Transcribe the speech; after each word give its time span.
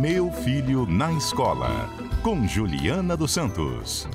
Meu 0.00 0.32
Filho 0.32 0.86
na 0.86 1.12
Escola, 1.12 1.86
com 2.22 2.48
Juliana 2.48 3.14
dos 3.14 3.32
Santos. 3.32 4.08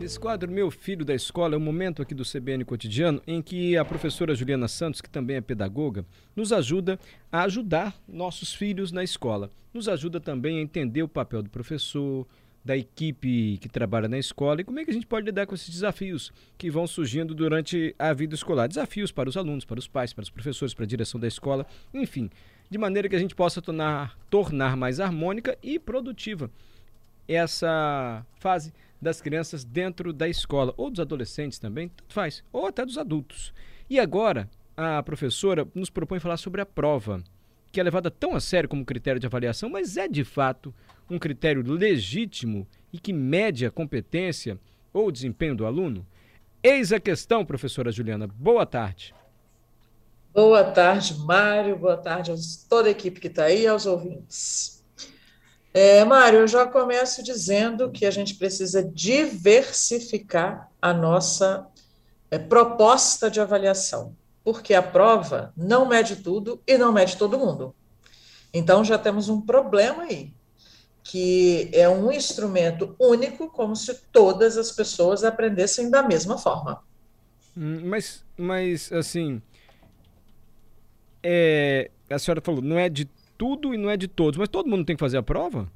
Esse 0.00 0.20
quadro 0.20 0.48
Meu 0.48 0.70
Filho 0.70 1.04
da 1.04 1.12
Escola 1.12 1.56
é 1.56 1.58
um 1.58 1.60
momento 1.60 2.00
aqui 2.00 2.14
do 2.14 2.22
CBN 2.22 2.64
Cotidiano 2.64 3.20
em 3.26 3.42
que 3.42 3.76
a 3.76 3.84
professora 3.84 4.32
Juliana 4.32 4.68
Santos, 4.68 5.00
que 5.00 5.10
também 5.10 5.34
é 5.34 5.40
pedagoga, 5.40 6.06
nos 6.36 6.52
ajuda 6.52 6.96
a 7.32 7.42
ajudar 7.42 7.92
nossos 8.06 8.54
filhos 8.54 8.92
na 8.92 9.02
escola. 9.02 9.50
Nos 9.74 9.88
ajuda 9.88 10.20
também 10.20 10.58
a 10.58 10.62
entender 10.62 11.02
o 11.02 11.08
papel 11.08 11.42
do 11.42 11.50
professor, 11.50 12.28
da 12.64 12.76
equipe 12.76 13.58
que 13.58 13.68
trabalha 13.68 14.08
na 14.08 14.18
escola 14.18 14.60
e 14.60 14.64
como 14.64 14.78
é 14.78 14.84
que 14.84 14.90
a 14.90 14.94
gente 14.94 15.06
pode 15.06 15.26
lidar 15.26 15.46
com 15.46 15.54
esses 15.54 15.70
desafios 15.70 16.32
que 16.58 16.70
vão 16.70 16.86
surgindo 16.86 17.34
durante 17.34 17.94
a 17.98 18.12
vida 18.12 18.34
escolar. 18.34 18.68
Desafios 18.68 19.10
para 19.10 19.28
os 19.28 19.36
alunos, 19.36 19.64
para 19.64 19.78
os 19.78 19.88
pais, 19.88 20.12
para 20.12 20.22
os 20.22 20.30
professores, 20.30 20.74
para 20.74 20.84
a 20.84 20.88
direção 20.88 21.18
da 21.18 21.26
escola, 21.26 21.66
enfim, 21.92 22.30
de 22.68 22.78
maneira 22.78 23.08
que 23.08 23.16
a 23.16 23.18
gente 23.18 23.34
possa 23.34 23.62
tornar, 23.62 24.18
tornar 24.28 24.76
mais 24.76 25.00
harmônica 25.00 25.56
e 25.62 25.78
produtiva 25.78 26.50
essa 27.26 28.26
fase 28.38 28.72
das 29.00 29.20
crianças 29.20 29.64
dentro 29.64 30.12
da 30.12 30.28
escola, 30.28 30.74
ou 30.76 30.90
dos 30.90 31.00
adolescentes 31.00 31.58
também, 31.58 31.88
tanto 31.88 32.12
faz, 32.12 32.44
ou 32.52 32.66
até 32.66 32.84
dos 32.84 32.98
adultos. 32.98 33.54
E 33.88 33.98
agora, 33.98 34.48
a 34.76 35.02
professora 35.02 35.66
nos 35.74 35.90
propõe 35.90 36.20
falar 36.20 36.36
sobre 36.36 36.60
a 36.60 36.66
prova, 36.66 37.22
que 37.72 37.80
é 37.80 37.82
levada 37.82 38.10
tão 38.10 38.34
a 38.34 38.40
sério 38.40 38.68
como 38.68 38.84
critério 38.84 39.20
de 39.20 39.26
avaliação, 39.26 39.70
mas 39.70 39.96
é 39.96 40.08
de 40.08 40.24
fato 40.24 40.74
um 41.10 41.18
critério 41.18 41.62
legítimo 41.62 42.66
e 42.92 42.98
que 42.98 43.12
mede 43.12 43.66
a 43.66 43.70
competência 43.70 44.58
ou 44.92 45.10
desempenho 45.10 45.56
do 45.56 45.66
aluno? 45.66 46.06
Eis 46.62 46.92
a 46.92 47.00
questão, 47.00 47.44
professora 47.44 47.90
Juliana. 47.90 48.26
Boa 48.26 48.64
tarde. 48.64 49.14
Boa 50.32 50.62
tarde, 50.62 51.14
Mário. 51.18 51.76
Boa 51.76 51.96
tarde 51.96 52.30
a 52.30 52.34
toda 52.68 52.88
a 52.88 52.92
equipe 52.92 53.18
que 53.18 53.26
está 53.26 53.44
aí 53.44 53.66
aos 53.66 53.84
ouvintes. 53.86 54.80
É, 55.72 56.04
Mário, 56.04 56.40
eu 56.40 56.48
já 56.48 56.66
começo 56.66 57.22
dizendo 57.22 57.90
que 57.90 58.04
a 58.04 58.10
gente 58.10 58.34
precisa 58.34 58.82
diversificar 58.82 60.68
a 60.82 60.92
nossa 60.92 61.66
é, 62.30 62.38
proposta 62.38 63.30
de 63.30 63.40
avaliação, 63.40 64.16
porque 64.42 64.74
a 64.74 64.82
prova 64.82 65.52
não 65.56 65.86
mede 65.86 66.16
tudo 66.16 66.60
e 66.66 66.76
não 66.76 66.92
mede 66.92 67.16
todo 67.16 67.38
mundo. 67.38 67.74
Então 68.52 68.84
já 68.84 68.98
temos 68.98 69.28
um 69.28 69.40
problema 69.40 70.02
aí, 70.04 70.32
que 71.02 71.70
é 71.72 71.88
um 71.88 72.12
instrumento 72.12 72.94
único, 72.98 73.48
como 73.48 73.74
se 73.74 73.94
todas 74.12 74.56
as 74.56 74.70
pessoas 74.70 75.24
aprendessem 75.24 75.90
da 75.90 76.02
mesma 76.02 76.38
forma. 76.38 76.82
Hum, 77.56 77.80
mas, 77.84 78.24
mas 78.36 78.92
assim, 78.92 79.42
é, 81.22 81.90
a 82.08 82.18
senhora 82.18 82.40
falou, 82.40 82.62
não 82.62 82.78
é 82.78 82.88
de 82.88 83.06
tudo 83.36 83.74
e 83.74 83.78
não 83.78 83.90
é 83.90 83.96
de 83.96 84.08
todos, 84.08 84.38
mas 84.38 84.48
todo 84.48 84.68
mundo 84.68 84.84
tem 84.84 84.96
que 84.96 85.00
fazer 85.00 85.18
a 85.18 85.22
prova? 85.22 85.70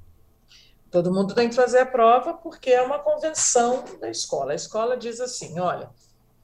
Todo 0.90 1.12
mundo 1.12 1.34
tem 1.34 1.48
que 1.48 1.54
fazer 1.54 1.80
a 1.80 1.86
prova 1.86 2.34
porque 2.34 2.70
é 2.70 2.80
uma 2.80 2.98
convenção 2.98 3.84
da 4.00 4.08
escola. 4.08 4.52
A 4.52 4.54
escola 4.54 4.96
diz 4.96 5.18
assim: 5.20 5.58
olha, 5.58 5.90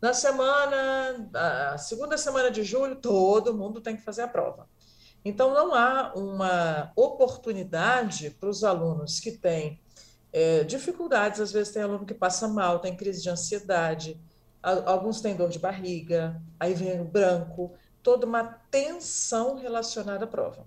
na 0.03 0.13
semana, 0.13 1.31
a 1.73 1.79
segunda 1.79 2.17
semana 2.17 2.51
de 2.51 2.65
julho, 2.65 2.97
todo 2.97 3.55
mundo 3.55 3.81
tem 3.81 3.97
que 3.97 4.03
fazer 4.03 4.23
a 4.23 4.29
prova. 4.29 4.67
Então, 5.25 5.53
não 5.53 5.75
há 5.75 6.13
uma 6.15 6.93
oportunidade 6.97 8.31
para 8.31 8.49
os 8.49 8.65
alunos 8.65 9.21
que 9.21 9.33
têm 9.33 9.81
é, 10.33 10.65
dificuldades, 10.65 11.41
às 11.41 11.53
vezes 11.53 11.73
tem 11.73 11.83
aluno 11.83 12.07
que 12.07 12.15
passa 12.15 12.49
mal, 12.49 12.79
tem 12.79 12.97
crise 12.97 13.23
de 13.23 13.29
ansiedade, 13.29 14.19
alguns 14.63 15.21
têm 15.21 15.35
dor 15.35 15.49
de 15.49 15.59
barriga, 15.59 16.41
aí 16.59 16.75
vem 16.75 17.01
o 17.01 17.05
branco, 17.05 17.73
toda 18.03 18.27
uma 18.27 18.45
tensão 18.71 19.57
relacionada 19.57 20.25
à 20.25 20.29
prova. 20.29 20.67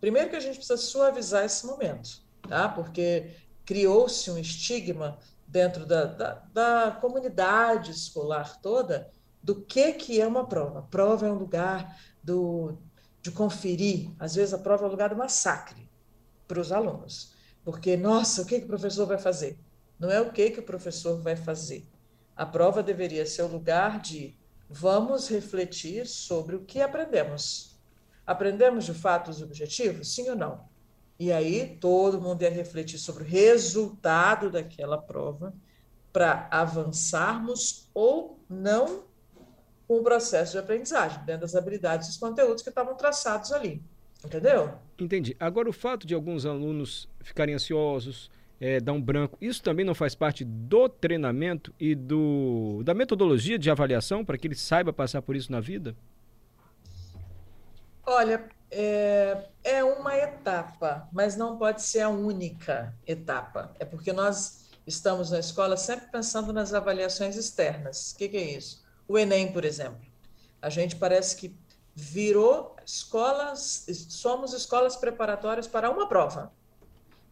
Primeiro 0.00 0.30
que 0.30 0.36
a 0.36 0.40
gente 0.40 0.56
precisa 0.56 0.76
suavizar 0.76 1.44
esse 1.44 1.66
momento, 1.66 2.22
tá? 2.48 2.68
Porque 2.68 3.30
criou-se 3.64 4.30
um 4.30 4.38
estigma 4.38 5.18
dentro 5.46 5.86
da, 5.86 6.04
da, 6.04 6.42
da, 6.52 6.98
comunidade 7.00 7.90
escolar 7.90 8.60
toda 8.60 9.10
do 9.42 9.60
que, 9.62 9.92
que 9.92 10.20
é 10.20 10.26
uma 10.26 10.46
prova. 10.46 10.82
Prova 10.90 11.26
é 11.26 11.30
um 11.30 11.38
lugar 11.38 11.98
do, 12.22 12.78
de 13.22 13.30
conferir, 13.30 14.10
às 14.18 14.34
vezes 14.34 14.52
a 14.52 14.58
prova 14.58 14.84
é 14.84 14.88
um 14.88 14.90
lugar 14.90 15.10
do 15.10 15.16
massacre 15.16 15.88
para 16.46 16.60
os 16.60 16.72
alunos. 16.72 17.32
Porque, 17.64 17.96
nossa, 17.96 18.42
o 18.42 18.46
que, 18.46 18.58
que 18.58 18.64
o 18.64 18.68
professor 18.68 19.06
vai 19.06 19.18
fazer? 19.18 19.58
Não 19.98 20.10
é 20.10 20.20
o 20.20 20.32
que, 20.32 20.50
que 20.50 20.60
o 20.60 20.64
professor 20.64 21.20
vai 21.20 21.36
fazer. 21.36 21.86
A 22.36 22.44
prova 22.44 22.82
deveria 22.82 23.24
ser 23.24 23.42
o 23.42 23.46
lugar 23.46 24.00
de 24.00 24.36
vamos 24.68 25.28
refletir 25.28 26.06
sobre 26.06 26.56
o 26.56 26.64
que 26.64 26.80
aprendemos 26.80 27.72
Aprendemos 28.26 28.84
de 28.84 28.94
fato 28.94 29.30
os 29.30 29.42
objetivos? 29.42 30.14
Sim 30.14 30.30
ou 30.30 30.36
não? 30.36 30.64
E 31.18 31.32
aí 31.32 31.76
todo 31.80 32.20
mundo 32.20 32.42
ia 32.42 32.50
refletir 32.50 32.98
sobre 32.98 33.24
o 33.24 33.26
resultado 33.26 34.50
daquela 34.50 34.98
prova 34.98 35.54
para 36.12 36.48
avançarmos 36.50 37.88
ou 37.92 38.40
não 38.48 39.04
com 39.86 39.98
o 39.98 40.02
processo 40.02 40.52
de 40.52 40.58
aprendizagem, 40.58 41.24
dentro 41.24 41.42
das 41.42 41.54
habilidades 41.54 42.06
e 42.06 42.10
dos 42.10 42.18
conteúdos 42.18 42.62
que 42.62 42.68
estavam 42.68 42.94
traçados 42.94 43.52
ali. 43.52 43.82
Entendeu? 44.24 44.72
Entendi. 44.98 45.36
Agora, 45.38 45.68
o 45.68 45.72
fato 45.72 46.06
de 46.06 46.14
alguns 46.14 46.46
alunos 46.46 47.08
ficarem 47.20 47.54
ansiosos, 47.54 48.30
é, 48.60 48.78
dar 48.78 48.92
um 48.92 49.02
branco, 49.02 49.36
isso 49.40 49.60
também 49.60 49.84
não 49.84 49.94
faz 49.94 50.14
parte 50.14 50.44
do 50.44 50.88
treinamento 50.88 51.74
e 51.80 51.96
do, 51.96 52.82
da 52.84 52.94
metodologia 52.94 53.58
de 53.58 53.68
avaliação 53.68 54.24
para 54.24 54.38
que 54.38 54.46
ele 54.46 54.54
saiba 54.54 54.92
passar 54.92 55.20
por 55.20 55.34
isso 55.34 55.50
na 55.50 55.60
vida? 55.60 55.96
Olha, 58.06 58.44
é, 58.70 59.48
é 59.64 59.82
uma 59.82 60.16
etapa, 60.16 61.08
mas 61.12 61.36
não 61.36 61.58
pode 61.58 61.82
ser 61.82 62.00
a 62.00 62.08
única 62.08 62.94
etapa. 63.04 63.74
É 63.80 63.84
porque 63.84 64.12
nós 64.12 64.70
estamos 64.86 65.30
na 65.30 65.40
escola 65.40 65.76
sempre 65.76 66.06
pensando 66.10 66.52
nas 66.52 66.72
avaliações 66.72 67.36
externas. 67.36 68.12
O 68.12 68.16
que, 68.16 68.28
que 68.28 68.36
é 68.36 68.56
isso? 68.56 68.82
O 69.06 69.18
Enem, 69.18 69.52
por 69.52 69.64
exemplo. 69.64 70.00
A 70.60 70.70
gente 70.70 70.96
parece 70.96 71.36
que 71.36 71.56
virou 71.94 72.76
escolas, 72.84 73.86
somos 74.08 74.52
escolas 74.52 74.96
preparatórias 74.96 75.66
para 75.66 75.90
uma 75.90 76.08
prova, 76.08 76.52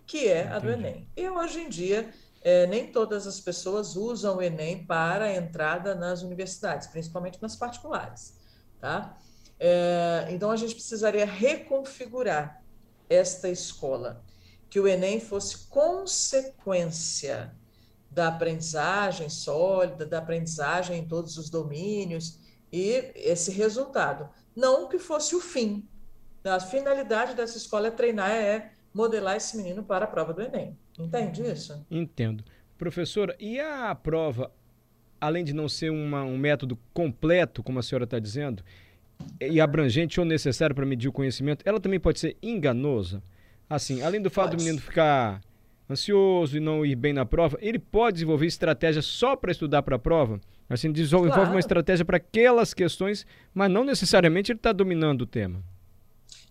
que 0.07 0.29
é 0.29 0.49
a 0.49 0.59
do 0.59 0.71
Enem. 0.71 1.09
E 1.17 1.29
hoje 1.29 1.61
em 1.61 1.69
dia, 1.69 2.13
é, 2.43 2.67
nem 2.67 2.91
todas 2.91 3.27
as 3.27 3.41
pessoas 3.41 3.97
usam 3.97 4.37
o 4.39 4.43
Enem 4.43 4.85
para 4.85 5.27
a 5.27 5.35
entrada 5.35 5.95
nas 5.95 6.23
universidades, 6.23 6.89
principalmente 6.89 7.41
nas 7.41 7.57
particulares. 7.57 8.39
Tá? 8.81 9.17
É, 9.59 10.27
então, 10.31 10.51
a 10.51 10.57
gente 10.57 10.75
precisaria 10.75 11.27
reconfigurar 11.27 12.63
esta 13.09 13.49
escola, 13.49 14.25
que 14.69 14.81
o 14.81 14.87
Enem 14.87 15.21
fosse 15.21 15.67
consequência 15.69 17.55
da 18.11 18.29
aprendizagem 18.29 19.29
sólida, 19.29 20.05
da 20.05 20.19
aprendizagem 20.19 20.99
em 20.99 21.07
todos 21.07 21.37
os 21.37 21.49
domínios, 21.49 22.39
e 22.73 23.13
esse 23.15 23.51
resultado. 23.51 24.29
Não 24.55 24.89
que 24.89 24.99
fosse 24.99 25.35
o 25.37 25.41
fim. 25.41 25.89
A 26.45 26.59
finalidade 26.59 27.35
dessa 27.35 27.57
escola 27.57 27.89
é 27.89 27.91
treinar, 27.91 28.31
é 28.31 28.73
modelar 28.93 29.37
esse 29.37 29.57
menino 29.57 29.83
para 29.83 30.05
a 30.05 30.09
prova 30.09 30.33
do 30.33 30.43
Enem. 30.43 30.77
Entende 30.99 31.43
isso? 31.43 31.85
Entendo. 31.91 32.45
Professora, 32.77 33.37
e 33.39 33.61
a 33.61 33.95
prova, 33.95 34.51
além 35.21 35.45
de 35.45 35.53
não 35.53 35.69
ser 35.69 35.91
uma, 35.91 36.23
um 36.23 36.39
método 36.39 36.79
completo, 36.93 37.63
como 37.63 37.79
a 37.79 37.83
senhora 37.83 38.05
está 38.05 38.19
dizendo, 38.19 38.65
e 39.41 39.61
abrangente 39.61 40.19
ou 40.19 40.27
necessário 40.27 40.75
para 40.75 40.87
medir 40.87 41.09
o 41.09 41.13
conhecimento, 41.13 41.63
ela 41.67 41.79
também 41.79 42.01
pode 42.01 42.19
ser 42.19 42.37
enganosa. 42.43 43.23
Assim, 43.69 44.03
além 44.03 44.21
do 44.21 44.31
fato 44.31 44.51
pode. 44.51 44.57
do 44.57 44.65
menino 44.65 44.81
ficar 44.81 45.41
ansioso 45.91 46.57
e 46.57 46.61
não 46.61 46.85
ir 46.85 46.95
bem 46.95 47.13
na 47.13 47.27
prova, 47.27 47.59
ele 47.61 47.79
pode 47.79 48.15
desenvolver 48.15 48.47
estratégia 48.47 49.03
só 49.03 49.37
para 49.37 49.51
estudar 49.51 49.83
para 49.83 49.97
a 49.97 49.99
prova. 49.99 50.41
Assim, 50.69 50.93
desenvolve 50.93 51.31
claro. 51.31 51.51
uma 51.51 51.59
estratégia 51.59 52.05
para 52.05 52.19
aquelas 52.19 52.73
questões, 52.73 53.27
mas 53.53 53.71
não 53.71 53.83
necessariamente 53.83 54.53
ele 54.53 54.59
está 54.59 54.73
dominando 54.73 55.23
o 55.23 55.27
tema. 55.27 55.63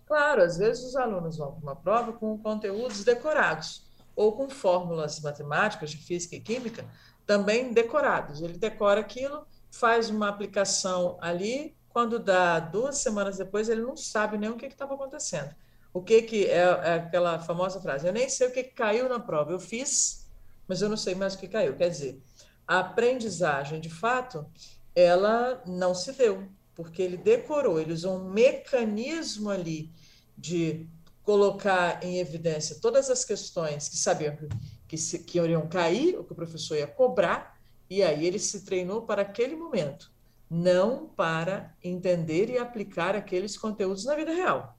Claro, 0.06 0.42
às 0.42 0.58
vezes 0.58 0.84
os 0.84 0.96
alunos 0.96 1.38
vão 1.38 1.52
para 1.52 1.62
uma 1.62 1.76
prova 1.76 2.12
com 2.12 2.36
conteúdos 2.36 3.02
decorados 3.04 3.82
ou 4.14 4.32
com 4.32 4.50
fórmulas 4.50 5.20
matemáticas 5.20 5.90
de 5.90 5.96
física 5.96 6.36
e 6.36 6.40
química 6.40 6.84
também 7.26 7.72
decorados. 7.72 8.42
Ele 8.42 8.58
decora 8.58 9.00
aquilo, 9.00 9.46
faz 9.70 10.10
uma 10.10 10.28
aplicação 10.28 11.16
ali, 11.20 11.74
quando 11.88 12.18
dá 12.18 12.58
duas 12.58 12.98
semanas 12.98 13.38
depois, 13.38 13.68
ele 13.68 13.82
não 13.82 13.96
sabe 13.96 14.36
nem 14.36 14.50
o 14.50 14.56
que 14.56 14.66
estava 14.66 14.94
acontecendo. 14.94 15.54
O 15.92 16.02
que, 16.02 16.22
que 16.22 16.46
é, 16.46 16.58
é, 16.58 16.94
aquela 16.94 17.38
famosa 17.38 17.80
frase? 17.80 18.06
Eu 18.06 18.12
nem 18.12 18.28
sei 18.28 18.48
o 18.48 18.52
que, 18.52 18.62
caiu 18.62 19.08
na 19.08 19.18
prova. 19.18 19.52
Eu 19.52 19.58
fiz, 19.58 20.26
mas 20.68 20.82
eu 20.82 20.88
não 20.88 20.96
sei 20.96 21.14
mais 21.14 21.34
o 21.34 21.38
que 21.38 21.48
caiu. 21.48 21.76
Quer 21.76 21.88
dizer, 21.88 22.22
a 22.66 22.78
aprendizagem, 22.78 23.80
de 23.80 23.90
fato, 23.90 24.46
ela 24.94 25.62
não 25.66 25.94
se 25.94 26.12
deu, 26.12 26.48
porque 26.74 27.02
ele 27.02 27.16
decorou, 27.16 27.80
ele 27.80 27.92
usou 27.92 28.16
um 28.16 28.30
mecanismo 28.30 29.50
ali 29.50 29.90
de 30.36 30.86
colocar 31.22 32.02
em 32.02 32.18
evidência 32.18 32.78
todas 32.80 33.10
as 33.10 33.24
questões 33.24 33.88
que 33.88 33.96
sabiam 33.96 34.36
que, 34.88 34.96
se, 34.96 35.20
que 35.20 35.38
iriam 35.38 35.68
cair, 35.68 36.18
o 36.18 36.24
que 36.24 36.32
o 36.32 36.36
professor 36.36 36.76
ia 36.76 36.86
cobrar, 36.86 37.58
e 37.88 38.02
aí 38.02 38.26
ele 38.26 38.38
se 38.38 38.64
treinou 38.64 39.02
para 39.02 39.22
aquele 39.22 39.56
momento 39.56 40.10
não 40.50 41.06
para 41.06 41.72
entender 41.82 42.50
e 42.50 42.58
aplicar 42.58 43.14
aqueles 43.14 43.56
conteúdos 43.56 44.04
na 44.04 44.16
vida 44.16 44.32
real. 44.32 44.76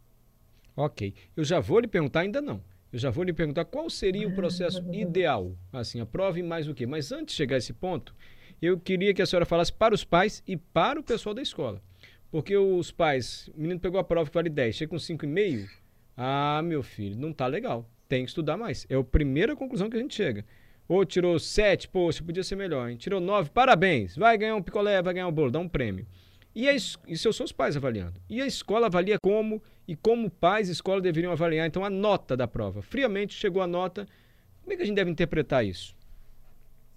Ok. 0.75 1.13
Eu 1.35 1.43
já 1.43 1.59
vou 1.59 1.79
lhe 1.79 1.87
perguntar, 1.87 2.21
ainda 2.21 2.41
não. 2.41 2.61
Eu 2.91 2.99
já 2.99 3.09
vou 3.09 3.23
lhe 3.23 3.33
perguntar 3.33 3.65
qual 3.65 3.89
seria 3.89 4.27
o 4.27 4.35
processo 4.35 4.83
ideal. 4.93 5.55
Assim, 5.71 6.01
aprove 6.01 6.43
mais 6.43 6.67
o 6.67 6.73
quê? 6.73 6.85
Mas 6.85 7.11
antes 7.11 7.33
de 7.33 7.37
chegar 7.37 7.55
a 7.55 7.59
esse 7.59 7.73
ponto, 7.73 8.13
eu 8.61 8.79
queria 8.79 9.13
que 9.13 9.21
a 9.21 9.25
senhora 9.25 9.45
falasse 9.45 9.71
para 9.71 9.95
os 9.95 10.03
pais 10.03 10.43
e 10.47 10.57
para 10.57 10.99
o 10.99 11.03
pessoal 11.03 11.33
da 11.33 11.41
escola. 11.41 11.81
Porque 12.29 12.55
os 12.55 12.91
pais, 12.91 13.49
o 13.55 13.61
menino 13.61 13.79
pegou 13.79 13.99
a 13.99 14.03
prova 14.03 14.29
que 14.29 14.33
vale 14.33 14.49
10, 14.49 14.75
chega 14.75 14.89
com 14.89 14.95
5,5. 14.95 15.67
Ah, 16.15 16.61
meu 16.63 16.83
filho, 16.83 17.17
não 17.17 17.33
tá 17.33 17.47
legal. 17.47 17.89
Tem 18.07 18.23
que 18.23 18.29
estudar 18.29 18.57
mais. 18.57 18.85
É 18.89 18.95
a 18.95 19.03
primeira 19.03 19.55
conclusão 19.55 19.89
que 19.89 19.97
a 19.97 19.99
gente 19.99 20.15
chega. 20.15 20.45
Ou 20.87 21.05
tirou 21.05 21.39
7, 21.39 21.87
poxa, 21.87 22.23
podia 22.23 22.43
ser 22.43 22.55
melhor, 22.57 22.89
hein? 22.89 22.97
Tirou 22.97 23.19
9, 23.19 23.49
parabéns. 23.49 24.15
Vai 24.15 24.37
ganhar 24.37 24.55
um 24.55 24.61
picolé, 24.61 25.01
vai 25.01 25.13
ganhar 25.13 25.27
um 25.27 25.31
bolo, 25.31 25.49
dá 25.49 25.59
um 25.59 25.67
prêmio. 25.67 26.05
E 26.53 26.67
a, 26.67 26.73
isso 26.73 26.99
são 27.33 27.45
os 27.45 27.51
pais 27.51 27.77
avaliando. 27.77 28.19
E 28.29 28.41
a 28.41 28.45
escola 28.45 28.87
avalia 28.87 29.17
como 29.21 29.61
e 29.91 29.95
como 29.97 30.31
pais 30.31 30.69
e 30.69 30.71
escola 30.71 31.01
deveriam 31.01 31.33
avaliar, 31.33 31.67
então, 31.67 31.83
a 31.83 31.89
nota 31.89 32.37
da 32.37 32.47
prova. 32.47 32.81
Friamente 32.81 33.33
chegou 33.33 33.61
a 33.61 33.67
nota. 33.67 34.07
Como 34.61 34.71
é 34.71 34.77
que 34.77 34.83
a 34.83 34.85
gente 34.85 34.95
deve 34.95 35.11
interpretar 35.11 35.65
isso? 35.65 35.93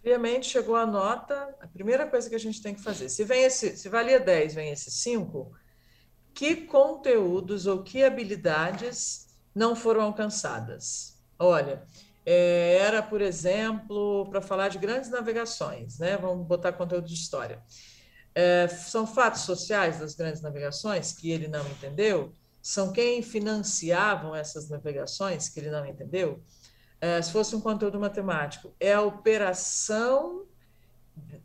Friamente 0.00 0.46
chegou 0.46 0.76
a 0.76 0.86
nota, 0.86 1.56
a 1.60 1.66
primeira 1.66 2.06
coisa 2.06 2.30
que 2.30 2.36
a 2.36 2.38
gente 2.38 2.62
tem 2.62 2.72
que 2.72 2.80
fazer, 2.80 3.08
se 3.08 3.24
vem 3.24 3.42
esse, 3.42 3.76
se 3.76 3.88
valia 3.88 4.20
10, 4.20 4.54
vem 4.54 4.70
esse 4.70 4.92
5, 4.92 5.50
que 6.32 6.54
conteúdos 6.54 7.66
ou 7.66 7.82
que 7.82 8.04
habilidades 8.04 9.26
não 9.52 9.74
foram 9.74 10.02
alcançadas? 10.02 11.18
Olha, 11.36 11.82
é, 12.24 12.76
era, 12.80 13.02
por 13.02 13.20
exemplo, 13.20 14.24
para 14.30 14.40
falar 14.40 14.68
de 14.68 14.78
grandes 14.78 15.10
navegações, 15.10 15.98
né? 15.98 16.16
Vamos 16.16 16.46
botar 16.46 16.72
conteúdo 16.74 17.08
de 17.08 17.14
história. 17.14 17.60
É, 18.32 18.68
são 18.68 19.04
fatos 19.04 19.40
sociais 19.40 19.98
das 19.98 20.14
grandes 20.14 20.40
navegações 20.40 21.12
que 21.12 21.32
ele 21.32 21.48
não 21.48 21.66
entendeu? 21.66 22.32
São 22.64 22.90
quem 22.94 23.20
financiavam 23.20 24.34
essas 24.34 24.70
navegações 24.70 25.50
que 25.50 25.60
ele 25.60 25.70
não 25.70 25.84
entendeu? 25.84 26.42
É, 26.98 27.20
se 27.20 27.30
fosse 27.30 27.54
um 27.54 27.60
conteúdo 27.60 28.00
matemático, 28.00 28.74
é 28.80 28.94
a 28.94 29.02
operação, 29.02 30.46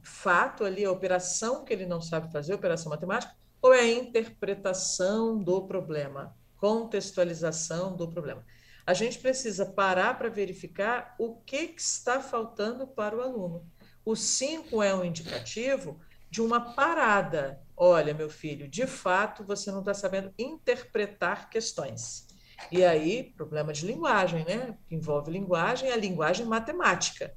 fato 0.01 0.63
ali, 0.63 0.85
a 0.85 0.91
operação 0.91 1.65
que 1.65 1.73
ele 1.73 1.85
não 1.85 2.01
sabe 2.01 2.31
fazer, 2.31 2.53
operação 2.53 2.89
matemática, 2.89 3.35
ou 3.61 3.73
é 3.73 3.81
a 3.81 3.91
interpretação 3.91 5.37
do 5.37 5.67
problema, 5.67 6.33
contextualização 6.55 7.97
do 7.97 8.07
problema? 8.07 8.45
A 8.85 8.93
gente 8.93 9.19
precisa 9.19 9.65
parar 9.65 10.17
para 10.17 10.29
verificar 10.29 11.15
o 11.19 11.35
que, 11.35 11.67
que 11.67 11.81
está 11.81 12.21
faltando 12.21 12.87
para 12.87 13.17
o 13.17 13.21
aluno. 13.21 13.69
O 14.05 14.15
5 14.15 14.81
é 14.81 14.95
um 14.95 15.03
indicativo 15.03 15.99
de 16.29 16.41
uma 16.41 16.73
parada. 16.73 17.61
Olha, 17.75 18.13
meu 18.13 18.29
filho, 18.29 18.67
de 18.67 18.85
fato 18.85 19.43
você 19.43 19.71
não 19.71 19.79
está 19.79 19.93
sabendo 19.93 20.33
interpretar 20.37 21.49
questões. 21.49 22.27
E 22.71 22.83
aí, 22.83 23.33
problema 23.35 23.71
de 23.71 23.85
linguagem, 23.85 24.43
né? 24.45 24.77
Que 24.87 24.95
envolve 24.95 25.31
linguagem, 25.31 25.91
a 25.91 25.95
linguagem 25.95 26.45
matemática. 26.45 27.33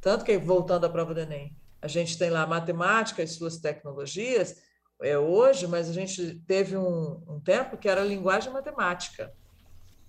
Tanto 0.00 0.24
que, 0.24 0.36
voltando 0.38 0.86
à 0.86 0.90
prova 0.90 1.12
do 1.14 1.20
Enem, 1.20 1.54
a 1.80 1.86
gente 1.86 2.16
tem 2.16 2.30
lá 2.30 2.46
matemática 2.46 3.22
e 3.22 3.28
suas 3.28 3.58
tecnologias, 3.58 4.56
é 5.02 5.18
hoje, 5.18 5.66
mas 5.66 5.90
a 5.90 5.92
gente 5.92 6.40
teve 6.46 6.76
um, 6.76 7.22
um 7.28 7.40
tempo 7.40 7.76
que 7.76 7.88
era 7.88 8.04
linguagem 8.04 8.52
matemática. 8.52 9.32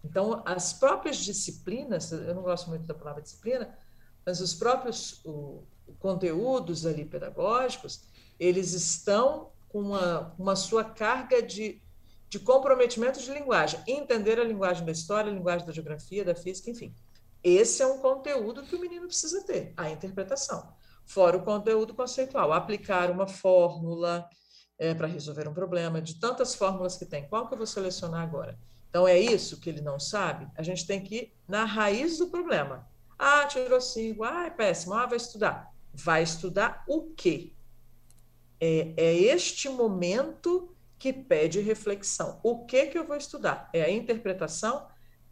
Então, 0.04 0.44
as 0.46 0.74
próprias 0.74 1.18
disciplinas, 1.18 2.12
eu 2.12 2.36
não 2.36 2.44
gosto 2.44 2.70
muito 2.70 2.86
da 2.86 2.94
palavra 2.94 3.22
disciplina, 3.22 3.76
mas 4.26 4.40
os 4.40 4.54
próprios 4.54 5.22
o, 5.26 5.64
conteúdos 6.00 6.86
ali 6.86 7.06
pedagógicos, 7.06 8.04
eles 8.44 8.74
estão 8.74 9.52
com 9.70 9.80
uma, 9.80 10.36
uma 10.38 10.56
sua 10.56 10.84
carga 10.84 11.42
de, 11.42 11.82
de 12.30 12.40
comprometimento 12.40 13.20
de 13.20 13.32
linguagem, 13.32 13.82
entender 13.88 14.40
a 14.40 14.44
linguagem 14.44 14.86
da 14.86 14.92
história, 14.92 15.32
a 15.32 15.34
linguagem 15.34 15.66
da 15.66 15.74
geografia, 15.74 16.26
da 16.26 16.36
física, 16.36 16.70
enfim. 16.70 16.94
Esse 17.44 17.82
é 17.82 17.88
um 17.88 18.00
conteúdo 18.00 18.64
que 18.64 18.76
o 18.76 18.80
menino 18.80 19.08
precisa 19.08 19.44
ter, 19.44 19.74
a 19.76 19.90
interpretação. 19.90 20.74
Fora 21.06 21.38
o 21.38 21.44
conteúdo 21.44 21.94
conceitual, 21.94 22.54
aplicar 22.54 23.12
uma 23.12 23.28
fórmula 23.28 24.28
é, 24.78 24.94
para 24.94 25.08
resolver 25.08 25.48
um 25.48 25.54
problema, 25.54 26.02
de 26.02 26.20
tantas 26.20 26.56
fórmulas 26.56 26.98
que 26.98 27.06
tem, 27.06 27.28
qual 27.28 27.48
que 27.48 27.54
eu 27.54 27.58
vou 27.58 27.68
selecionar 27.68 28.22
agora? 28.22 28.58
Então, 28.90 29.08
é 29.08 29.20
isso 29.20 29.60
que 29.60 29.70
ele 29.70 29.82
não 29.82 30.00
sabe? 30.00 30.48
A 30.56 30.62
gente 30.62 30.86
tem 30.86 31.02
que 31.02 31.16
ir 31.16 31.34
na 31.48 31.66
raiz 31.66 32.20
do 32.20 32.28
problema. 32.28 32.88
Ah, 33.18 33.46
tirou 33.46 33.82
cinco, 33.82 34.24
ah, 34.24 34.46
é 34.46 34.50
péssimo, 34.50 34.94
ah, 34.94 35.06
vai 35.06 35.18
estudar. 35.18 35.74
Vai 35.94 36.24
estudar 36.24 36.84
o 36.88 37.12
quê? 37.16 37.54
É, 38.66 38.94
é 38.96 39.14
este 39.14 39.68
momento 39.68 40.74
que 40.98 41.12
pede 41.12 41.60
reflexão. 41.60 42.40
O 42.42 42.66
que 42.66 42.86
que 42.86 42.98
eu 42.98 43.06
vou 43.06 43.18
estudar? 43.18 43.70
É 43.74 43.84
a 43.84 43.92
interpretação, 43.92 44.88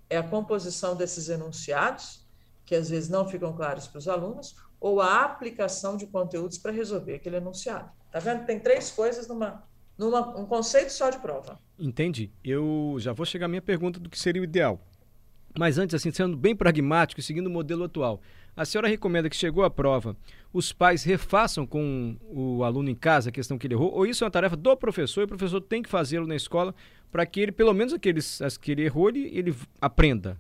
é 0.10 0.18
a 0.18 0.24
composição 0.24 0.98
desses 0.98 1.30
enunciados, 1.30 2.28
que 2.66 2.76
às 2.76 2.90
vezes 2.90 3.08
não 3.08 3.26
ficam 3.26 3.54
claros 3.56 3.88
para 3.88 4.00
os 4.00 4.10
alunos, 4.10 4.54
ou 4.82 5.00
a 5.00 5.24
aplicação 5.24 5.96
de 5.96 6.08
conteúdos 6.08 6.58
para 6.58 6.74
resolver 6.74 7.16
aquele 7.16 7.38
enunciado. 7.38 7.90
Tá 8.12 8.20
vendo? 8.20 8.46
Tem 8.46 8.60
três 8.60 8.92
coisas 8.92 9.30
numa, 9.30 9.64
um 10.38 10.46
conceito 10.46 10.92
só 10.92 11.10
de 11.10 11.20
prova. 11.20 11.58
Entendi. 11.80 12.34
Eu 12.44 12.98
já 13.00 13.14
vou 13.14 13.26
chegar 13.26 13.46
à 13.46 13.48
minha 13.48 13.62
pergunta 13.62 13.98
do 13.98 14.10
que 14.10 14.20
seria 14.20 14.42
o 14.42 14.44
ideal. 14.44 14.78
Mas 15.58 15.78
antes, 15.78 15.96
assim, 15.96 16.12
sendo 16.12 16.36
bem 16.36 16.54
pragmático 16.54 17.22
e 17.22 17.24
seguindo 17.24 17.48
o 17.48 17.50
modelo 17.50 17.86
atual, 17.86 18.22
a 18.56 18.66
senhora 18.66 18.88
recomenda 18.88 19.30
que 19.30 19.36
chegou 19.36 19.64
a 19.64 19.70
prova, 19.70 20.16
os 20.54 20.74
pais 20.74 21.04
refaçam 21.04 21.66
com 21.66 22.18
o 22.24 22.64
aluno 22.64 22.90
em 22.90 22.96
casa 22.96 23.30
a 23.30 23.32
questão 23.32 23.58
que 23.58 23.68
ele 23.68 23.74
errou, 23.74 23.92
ou 23.94 24.06
isso 24.06 24.24
é 24.24 24.26
uma 24.26 24.32
tarefa 24.32 24.56
do 24.56 24.76
professor 24.76 25.22
e 25.22 25.24
o 25.26 25.28
professor 25.28 25.62
tem 25.62 25.82
que 25.82 25.90
fazê-lo 25.90 26.28
na 26.28 26.36
escola 26.36 26.76
para 27.12 27.26
que 27.26 27.40
ele, 27.40 27.52
pelo 27.52 27.74
menos 27.74 27.94
aqueles 27.94 28.42
as 28.42 28.58
que 28.58 28.72
ele 28.72 28.84
errou, 28.84 29.10
ele, 29.10 29.30
ele 29.34 29.56
aprenda? 29.80 30.38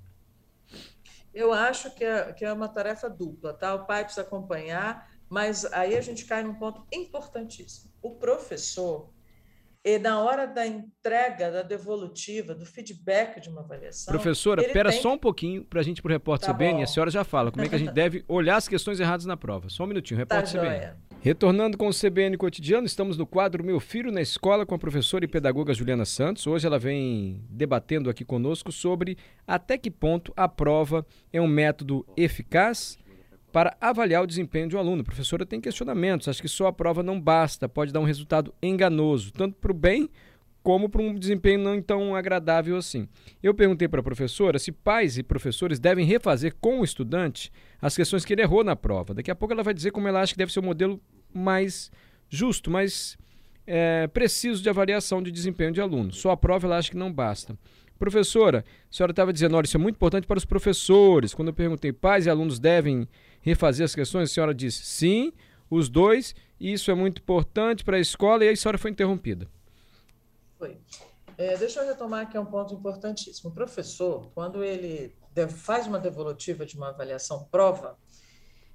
Eu 1.34 1.54
acho 1.54 1.94
que 1.96 2.04
é, 2.04 2.34
que 2.34 2.44
é 2.44 2.52
uma 2.52 2.68
tarefa 2.68 3.10
dupla, 3.10 3.54
tá? 3.54 3.74
O 3.74 3.86
pai 3.86 4.04
precisa 4.04 4.22
acompanhar, 4.22 5.10
mas 5.30 5.66
aí 5.72 5.96
a 5.96 6.02
gente 6.02 6.25
cai 6.25 6.44
num 6.44 6.56
ponto 6.56 6.86
importantíssimo. 6.92 7.90
O 8.02 8.12
professor 8.12 9.10
e 9.83 9.98
na 9.98 10.22
hora 10.22 10.45
da 10.45 10.66
entrega, 10.66 11.51
da 11.51 11.63
devolutiva, 11.63 12.54
do 12.54 12.66
feedback 12.66 13.42
de 13.42 13.50
uma 13.50 13.62
avaliação. 13.62 14.13
Professora, 14.13 14.62
espera 14.62 14.92
tem... 14.92 15.01
só 15.01 15.13
um 15.13 15.18
pouquinho 15.18 15.63
para 15.63 15.80
a 15.80 15.83
gente 15.83 15.98
ir 15.98 16.01
para 16.04 16.10
o 16.10 16.13
repórter 16.13 16.48
tá 16.50 16.54
CBN. 16.54 16.78
Bom. 16.78 16.83
A 16.83 16.88
senhora 16.88 17.10
já 17.10 17.24
fala 17.24 17.51
como 17.51 17.66
é 17.66 17.69
que 17.69 17.75
a 17.75 17.80
gente 17.80 17.92
deve 17.94 18.24
olhar 18.28 18.57
as 18.57 18.68
questões 18.68 19.00
erradas 19.00 19.25
na 19.25 19.36
prova. 19.36 19.69
Só 19.69 19.83
um 19.83 19.88
minutinho, 19.88 20.19
repórter 20.19 20.54
tá 20.54 20.60
CBN. 20.60 20.75
Joia. 20.75 20.98
Retornando 21.22 21.78
com 21.78 21.88
o 21.88 21.94
CBN 21.94 22.36
Cotidiano, 22.38 22.86
estamos 22.86 23.18
no 23.18 23.25
quadro 23.25 23.63
Meu 23.63 23.80
Filho 23.80 24.12
na 24.12 24.22
Escola 24.22 24.66
com 24.66 24.73
a 24.76 24.80
professora 24.80 25.26
e 25.26 25.28
pedagoga 25.28 25.73
Juliana 25.73 26.06
Santos. 26.06 26.45
Hoje 26.45 26.66
ela 26.66 26.80
vem 26.80 27.44
debatendo 27.50 28.09
aqui 28.09 28.23
conosco 28.26 28.71
sobre 28.71 29.18
até 29.47 29.78
que 29.78 29.90
ponto 29.90 30.33
a 30.35 30.47
prova 30.47 31.06
é 31.31 31.40
um 31.42 31.47
método 31.47 32.06
eficaz 32.16 32.97
para 33.52 33.76
avaliar 33.80 34.24
o 34.24 34.28
desempenho 34.28 34.68
de 34.68 34.76
um 34.76 34.80
aluno. 34.80 35.02
A 35.02 35.06
professora 35.06 35.46
tem 35.46 35.60
questionamentos, 35.60 36.28
acha 36.28 36.42
que 36.42 36.48
só 36.48 36.68
a 36.68 36.74
prova 36.74 37.04
não 37.04 37.20
basta, 37.20 37.68
pode 37.68 37.92
dar 37.92 38.00
um 38.00 38.06
resultado 38.06 38.54
enganoso, 38.62 39.31
tanto 39.31 39.56
para 39.56 39.72
o 39.72 39.76
bem 39.76 40.10
como 40.64 40.88
para 40.88 41.02
um 41.02 41.16
desempenho 41.16 41.60
não 41.60 41.81
tão 41.81 42.16
agradável 42.16 42.78
assim. 42.78 43.08
Eu 43.42 43.54
perguntei 43.54 43.88
para 43.88 44.00
a 44.00 44.04
professora 44.04 44.60
se 44.60 44.72
pais 44.72 45.18
e 45.18 45.24
professores 45.24 45.80
devem 45.80 46.06
refazer 46.06 46.56
com 46.62 46.80
o 46.80 46.84
estudante 46.84 47.52
as 47.81 47.96
questões 47.96 48.24
que 48.24 48.34
ele 48.34 48.44
errou 48.44 48.64
na 48.64 48.76
prova. 48.76 49.14
Daqui 49.14 49.31
a 49.31 49.36
pouco 49.36 49.54
ela 49.54 49.64
vai 49.64 49.74
dizer 49.74 49.92
como 49.92 50.08
ela 50.08 50.22
acha 50.22 50.34
que 50.34 50.38
deve 50.38 50.54
ser 50.54 50.60
o 50.60 50.64
modelo 50.64 51.02
mais 51.34 51.92
justo, 52.30 52.70
mais 52.70 53.18
é, 53.66 54.08
preciso 54.08 54.62
de 54.62 54.70
avaliação 54.70 55.22
de 55.22 55.31
desempenho 55.31 55.72
de 55.72 55.81
aluno. 55.81 56.12
Só 56.12 56.31
a 56.31 56.38
prova 56.38 56.68
ela 56.68 56.78
acha 56.78 56.92
que 56.92 56.98
não 56.98 57.12
basta. 57.12 57.58
Professora, 57.98 58.66
a 58.90 58.94
senhora 58.94 59.12
estava 59.12 59.31
dizendo, 59.31 59.56
olha, 59.56 59.66
isso 59.66 59.78
é 59.78 59.80
muito 59.80 59.96
importante 59.96 60.26
para 60.26 60.38
os 60.38 60.46
professores. 60.46 61.34
Quando 61.34 61.50
eu 61.50 61.54
perguntei, 61.54 61.92
pais 61.94 62.26
e 62.26 62.30
alunos 62.30 62.60
devem 62.60 63.08
refazer 63.42 63.86
as 63.86 63.95
questões, 63.95 64.30
a 64.30 64.33
senhora 64.33 64.54
disse 64.54 64.83
sim, 64.83 65.33
os 65.69 65.90
dois, 65.90 66.36
isso 66.60 66.92
é 66.92 66.94
muito 66.94 67.21
importante 67.21 67.83
para 67.83 67.98
a 67.98 68.00
escola, 68.00 68.45
e 68.45 68.50
a 68.50 68.56
senhora 68.56 68.78
foi 68.78 68.92
interrompida. 68.92 69.48
Foi. 70.57 70.78
É, 71.38 71.57
deixa 71.57 71.80
eu 71.80 71.88
retomar 71.88 72.30
é 72.31 72.40
um 72.40 72.45
ponto 72.45 72.74
importantíssimo. 72.74 73.50
O 73.50 73.54
professor, 73.54 74.30
quando 74.36 74.64
ele 74.64 75.16
faz 75.50 75.88
uma 75.88 75.98
devolutiva 75.98 76.66
de 76.66 76.76
uma 76.76 76.90
avaliação 76.90 77.48
prova, 77.50 77.98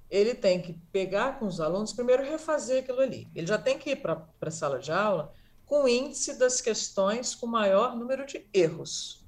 ele 0.09 0.33
tem 0.33 0.61
que 0.61 0.73
pegar 0.91 1.39
com 1.39 1.45
os 1.45 1.61
alunos, 1.61 1.93
primeiro 1.93 2.23
refazer 2.23 2.83
aquilo 2.83 2.99
ali. 2.99 3.27
Ele 3.35 3.47
já 3.47 3.57
tem 3.57 3.77
que 3.77 3.91
ir 3.91 3.97
para 3.97 4.25
a 4.41 4.51
sala 4.51 4.79
de 4.79 4.91
aula 4.91 5.31
com 5.65 5.83
o 5.83 5.87
índice 5.87 6.37
das 6.37 6.61
questões 6.61 7.35
com 7.35 7.45
maior 7.45 7.95
número 7.95 8.25
de 8.25 8.45
erros. 8.53 9.25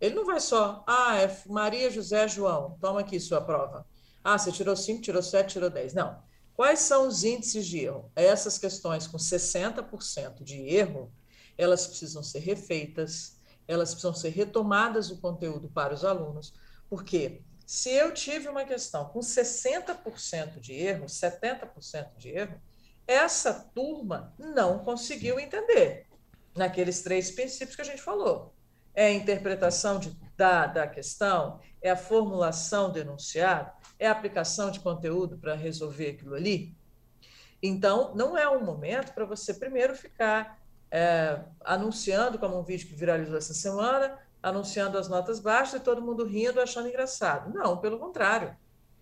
Ele 0.00 0.14
não 0.14 0.26
vai 0.26 0.40
só, 0.40 0.84
ah, 0.86 1.16
é 1.16 1.34
Maria, 1.46 1.90
José, 1.90 2.28
João, 2.28 2.76
toma 2.80 3.00
aqui 3.00 3.18
sua 3.18 3.40
prova. 3.40 3.86
Ah, 4.28 4.36
você 4.36 4.50
tirou 4.50 4.74
5, 4.74 5.02
tirou 5.02 5.22
7, 5.22 5.52
tirou 5.52 5.70
10. 5.70 5.94
Não. 5.94 6.20
Quais 6.52 6.80
são 6.80 7.06
os 7.06 7.22
índices 7.22 7.64
de 7.64 7.84
erro? 7.84 8.10
Essas 8.16 8.58
questões 8.58 9.06
com 9.06 9.16
60% 9.16 10.42
de 10.42 10.56
erro, 10.62 11.12
elas 11.56 11.86
precisam 11.86 12.24
ser 12.24 12.40
refeitas, 12.40 13.36
elas 13.68 13.90
precisam 13.90 14.12
ser 14.12 14.30
retomadas 14.30 15.12
o 15.12 15.20
conteúdo 15.20 15.68
para 15.68 15.94
os 15.94 16.04
alunos, 16.04 16.52
porque 16.90 17.40
se 17.64 17.90
eu 17.90 18.12
tive 18.12 18.48
uma 18.48 18.64
questão 18.64 19.04
com 19.04 19.20
60% 19.20 20.58
de 20.58 20.72
erro, 20.72 21.06
70% 21.06 22.16
de 22.16 22.30
erro, 22.30 22.60
essa 23.06 23.54
turma 23.54 24.34
não 24.36 24.80
conseguiu 24.80 25.38
entender 25.38 26.04
naqueles 26.52 27.00
três 27.00 27.30
princípios 27.30 27.76
que 27.76 27.82
a 27.82 27.84
gente 27.84 28.02
falou. 28.02 28.52
É 28.92 29.06
a 29.06 29.12
interpretação 29.12 30.00
de, 30.00 30.10
da, 30.36 30.66
da 30.66 30.88
questão, 30.88 31.60
é 31.80 31.90
a 31.90 31.96
formulação 31.96 32.90
do 32.90 32.98
enunciado, 32.98 33.70
é 33.98 34.08
aplicação 34.08 34.70
de 34.70 34.80
conteúdo 34.80 35.38
para 35.38 35.54
resolver 35.54 36.10
aquilo 36.10 36.34
ali. 36.34 36.74
Então, 37.62 38.14
não 38.14 38.36
é 38.36 38.48
um 38.48 38.64
momento 38.64 39.12
para 39.12 39.24
você 39.24 39.54
primeiro 39.54 39.94
ficar 39.94 40.60
é, 40.90 41.40
anunciando, 41.64 42.38
como 42.38 42.58
um 42.58 42.62
vídeo 42.62 42.86
que 42.86 42.94
viralizou 42.94 43.36
essa 43.36 43.54
semana, 43.54 44.18
anunciando 44.42 44.98
as 44.98 45.08
notas 45.08 45.40
baixas 45.40 45.80
e 45.80 45.84
todo 45.84 46.02
mundo 46.02 46.24
rindo, 46.24 46.60
achando 46.60 46.88
engraçado. 46.88 47.52
Não, 47.52 47.78
pelo 47.78 47.98
contrário. 47.98 48.56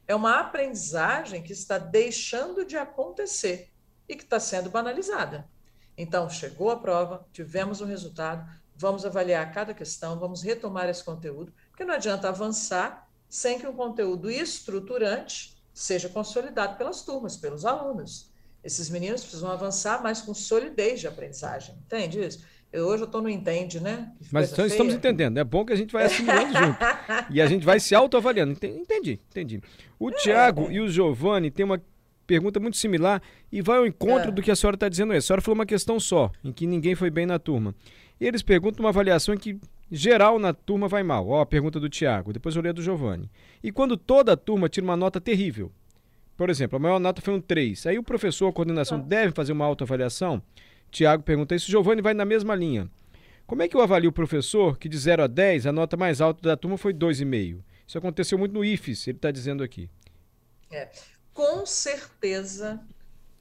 É 0.06 0.14
uma 0.14 0.38
aprendizagem 0.38 1.42
que 1.42 1.52
está 1.52 1.78
deixando 1.78 2.64
de 2.64 2.76
acontecer 2.76 3.70
e 4.08 4.14
que 4.14 4.22
está 4.22 4.38
sendo 4.38 4.70
banalizada. 4.70 5.48
Então, 5.96 6.28
chegou 6.28 6.70
a 6.70 6.76
prova, 6.76 7.26
tivemos 7.32 7.80
um 7.80 7.86
resultado, 7.86 8.46
vamos 8.76 9.04
avaliar 9.06 9.52
cada 9.52 9.72
questão, 9.72 10.18
vamos 10.18 10.42
retomar 10.42 10.88
esse 10.88 11.02
conteúdo, 11.02 11.52
porque 11.70 11.84
não 11.84 11.94
adianta 11.94 12.28
avançar 12.28 13.03
sem 13.34 13.58
que 13.58 13.66
um 13.66 13.72
conteúdo 13.72 14.30
estruturante 14.30 15.56
seja 15.72 16.08
consolidado 16.08 16.78
pelas 16.78 17.02
turmas, 17.02 17.36
pelos 17.36 17.64
alunos. 17.66 18.30
Esses 18.62 18.88
meninos 18.88 19.22
precisam 19.22 19.50
avançar 19.50 20.00
mais 20.04 20.20
com 20.20 20.32
solidez 20.32 21.00
de 21.00 21.08
aprendizagem, 21.08 21.74
entende 21.84 22.24
isso? 22.24 22.44
Eu, 22.72 22.86
hoje 22.86 23.02
eu 23.02 23.06
estou 23.06 23.20
no 23.20 23.28
entende, 23.28 23.80
né? 23.80 24.12
Mas 24.30 24.52
então 24.52 24.64
estamos 24.64 24.94
entendendo. 24.94 25.36
É 25.36 25.42
bom 25.42 25.64
que 25.64 25.72
a 25.72 25.76
gente 25.76 25.92
vai 25.92 26.04
assimilando 26.04 26.52
junto. 26.56 26.78
E 27.28 27.42
a 27.42 27.46
gente 27.46 27.66
vai 27.66 27.80
se 27.80 27.92
autoavaliando. 27.92 28.52
Entendi, 28.52 29.20
entendi. 29.28 29.60
O 29.98 30.10
é, 30.10 30.12
Tiago 30.12 30.68
é. 30.68 30.74
e 30.74 30.80
o 30.80 30.88
Giovanni 30.88 31.50
têm 31.50 31.64
uma 31.64 31.82
pergunta 32.28 32.60
muito 32.60 32.76
similar 32.76 33.20
e 33.50 33.60
vai 33.60 33.78
ao 33.78 33.86
encontro 33.86 34.28
é. 34.28 34.32
do 34.32 34.42
que 34.42 34.50
a 34.52 34.56
senhora 34.56 34.76
está 34.76 34.88
dizendo 34.88 35.10
aí. 35.10 35.18
A 35.18 35.22
senhora 35.22 35.42
falou 35.42 35.56
uma 35.56 35.66
questão 35.66 35.98
só, 35.98 36.30
em 36.44 36.52
que 36.52 36.68
ninguém 36.68 36.94
foi 36.94 37.10
bem 37.10 37.26
na 37.26 37.40
turma. 37.40 37.74
E 38.20 38.26
eles 38.28 38.42
perguntam 38.42 38.84
uma 38.84 38.90
avaliação 38.90 39.34
em 39.34 39.38
que 39.38 39.58
geral 39.94 40.38
na 40.38 40.52
turma 40.52 40.88
vai 40.88 41.02
mal. 41.02 41.28
Ó, 41.28 41.40
a 41.40 41.46
pergunta 41.46 41.78
do 41.78 41.88
Tiago, 41.88 42.32
depois 42.32 42.56
eu 42.56 42.62
leio 42.62 42.70
a 42.70 42.74
do 42.74 42.82
Giovanni. 42.82 43.30
E 43.62 43.70
quando 43.70 43.96
toda 43.96 44.32
a 44.32 44.36
turma 44.36 44.68
tira 44.68 44.84
uma 44.84 44.96
nota 44.96 45.20
terrível, 45.20 45.70
por 46.36 46.50
exemplo, 46.50 46.76
a 46.76 46.80
maior 46.80 46.98
nota 46.98 47.22
foi 47.22 47.34
um 47.34 47.40
3, 47.40 47.86
aí 47.86 47.98
o 47.98 48.02
professor, 48.02 48.48
a 48.48 48.52
coordenação, 48.52 49.00
tá. 49.00 49.06
deve 49.06 49.32
fazer 49.32 49.52
uma 49.52 49.64
autoavaliação? 49.64 50.42
Tiago 50.90 51.22
pergunta 51.22 51.54
isso, 51.54 51.70
Giovanni 51.70 52.02
vai 52.02 52.14
na 52.14 52.24
mesma 52.24 52.54
linha. 52.54 52.90
Como 53.46 53.62
é 53.62 53.68
que 53.68 53.76
eu 53.76 53.80
avalio 53.80 54.10
o 54.10 54.12
professor 54.12 54.78
que 54.78 54.88
de 54.88 54.96
0 54.96 55.24
a 55.24 55.26
10 55.26 55.66
a 55.66 55.72
nota 55.72 55.96
mais 55.96 56.20
alta 56.20 56.40
da 56.42 56.56
turma 56.56 56.78
foi 56.78 56.94
2,5? 56.94 57.60
Isso 57.86 57.98
aconteceu 57.98 58.38
muito 58.38 58.52
no 58.52 58.64
IFES, 58.64 59.08
ele 59.08 59.18
está 59.18 59.30
dizendo 59.30 59.62
aqui. 59.62 59.90
É 60.70 60.88
com 61.34 61.66
certeza, 61.66 62.80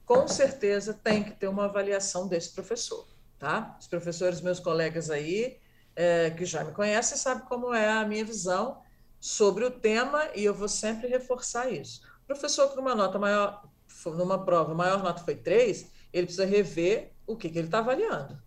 com 0.04 0.28
certeza 0.28 0.94
tem 0.96 1.24
que 1.24 1.32
ter 1.32 1.48
uma 1.48 1.66
avaliação 1.66 2.28
desse 2.28 2.50
professor, 2.50 3.08
tá? 3.38 3.78
Os 3.80 3.88
professores, 3.88 4.42
meus 4.42 4.60
colegas 4.60 5.12
aí, 5.12 5.58
é, 5.96 6.32
que 6.32 6.46
já 6.46 6.64
me 6.64 6.72
conhecem, 6.72 7.18
sabem 7.18 7.46
como 7.46 7.74
é 7.74 7.90
a 7.90 8.06
minha 8.06 8.26
visão 8.26 8.82
sobre 9.20 9.64
o 9.64 9.72
tema 9.72 10.30
e 10.36 10.44
eu 10.44 10.54
vou 10.54 10.68
sempre 10.68 11.08
reforçar 11.08 11.70
isso. 11.72 12.02
O 12.24 12.28
professor 12.28 12.70
com 12.70 12.82
uma 12.82 12.96
nota 12.96 13.20
maior, 13.20 13.68
numa 14.06 14.44
prova, 14.44 14.74
maior 14.74 15.04
nota 15.04 15.24
foi 15.24 15.36
3, 15.36 15.88
ele 16.12 16.26
precisa 16.26 16.46
rever 16.46 17.14
o 17.26 17.36
que, 17.36 17.50
que 17.50 17.58
ele 17.58 17.68
está 17.68 17.80
avaliando. 17.80 18.42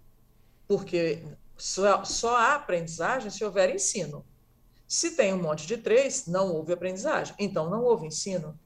Porque 0.67 1.23
só, 1.57 2.05
só 2.05 2.37
há 2.37 2.55
aprendizagem 2.55 3.31
se 3.31 3.45
houver 3.45 3.75
ensino. 3.75 4.25
Se 4.87 5.13
tem 5.13 5.33
um 5.33 5.43
monte 5.43 5.67
de 5.67 5.79
três, 5.79 6.27
não 6.27 6.53
houve 6.53 6.73
aprendizagem. 6.73 7.35
Então, 7.39 7.69
não 7.69 7.83
houve 7.83 8.07
ensino 8.07 8.59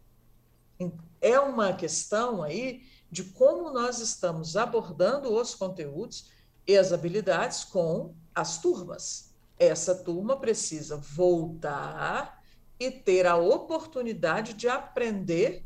é 1.21 1.39
uma 1.39 1.73
questão 1.73 2.43
aí 2.43 2.83
de 3.11 3.25
como 3.25 3.71
nós 3.71 3.99
estamos 4.01 4.57
abordando 4.57 5.35
os 5.35 5.55
conteúdos 5.55 6.31
e 6.71 6.79
as 6.79 6.93
habilidades 6.93 7.65
com 7.65 8.15
as 8.35 8.59
turmas. 8.59 9.35
Essa 9.59 9.95
turma 9.95 10.39
precisa 10.39 10.97
voltar 10.97 12.43
e 12.79 12.91
ter 12.91 13.27
a 13.27 13.37
oportunidade 13.37 14.55
de 14.55 14.69
aprender 14.69 15.65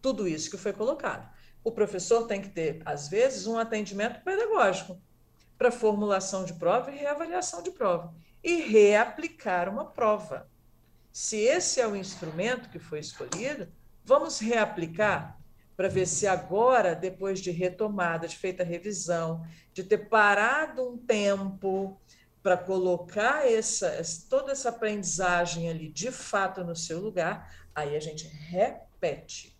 tudo 0.00 0.28
isso 0.28 0.50
que 0.50 0.56
foi 0.56 0.72
colocado. 0.72 1.28
O 1.62 1.72
professor 1.72 2.26
tem 2.26 2.40
que 2.40 2.50
ter, 2.50 2.80
às 2.84 3.08
vezes, 3.08 3.46
um 3.46 3.58
atendimento 3.58 4.22
pedagógico 4.22 5.00
para 5.58 5.72
formulação 5.72 6.44
de 6.44 6.54
prova 6.54 6.90
e 6.90 6.98
reavaliação 6.98 7.62
de 7.62 7.70
prova 7.70 8.14
e 8.42 8.62
reaplicar 8.62 9.68
uma 9.68 9.86
prova. 9.86 10.48
Se 11.12 11.36
esse 11.36 11.80
é 11.80 11.86
o 11.86 11.96
instrumento 11.96 12.68
que 12.70 12.78
foi 12.78 13.00
escolhido, 13.00 13.68
Vamos 14.06 14.38
reaplicar 14.38 15.40
para 15.76 15.88
ver 15.88 16.06
se 16.06 16.26
agora, 16.26 16.94
depois 16.94 17.40
de 17.40 17.50
retomada, 17.50 18.28
de 18.28 18.36
feita 18.36 18.62
a 18.62 18.66
revisão, 18.66 19.44
de 19.72 19.82
ter 19.82 20.08
parado 20.08 20.88
um 20.88 20.96
tempo 20.96 22.00
para 22.42 22.56
colocar 22.56 23.50
essa, 23.50 24.00
toda 24.28 24.52
essa 24.52 24.68
aprendizagem 24.68 25.68
ali 25.68 25.88
de 25.88 26.12
fato 26.12 26.62
no 26.62 26.76
seu 26.76 27.00
lugar, 27.00 27.50
aí 27.74 27.96
a 27.96 28.00
gente 28.00 28.26
repete 28.26 29.58